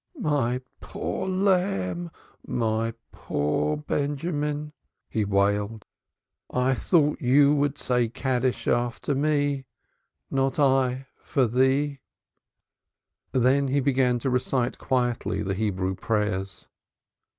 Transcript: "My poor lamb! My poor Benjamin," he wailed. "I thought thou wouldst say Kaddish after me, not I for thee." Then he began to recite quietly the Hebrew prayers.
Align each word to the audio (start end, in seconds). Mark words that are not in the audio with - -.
"My 0.17 0.61
poor 0.79 1.29
lamb! 1.29 2.09
My 2.47 2.95
poor 3.11 3.77
Benjamin," 3.77 4.73
he 5.07 5.23
wailed. 5.23 5.85
"I 6.49 6.73
thought 6.73 7.19
thou 7.19 7.51
wouldst 7.51 7.85
say 7.85 8.09
Kaddish 8.09 8.67
after 8.67 9.13
me, 9.13 9.65
not 10.31 10.57
I 10.57 11.05
for 11.23 11.45
thee." 11.45 11.99
Then 13.31 13.67
he 13.67 13.79
began 13.79 14.17
to 14.17 14.31
recite 14.31 14.79
quietly 14.79 15.43
the 15.43 15.53
Hebrew 15.53 15.93
prayers. 15.93 16.67